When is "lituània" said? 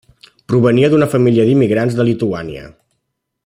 2.09-2.67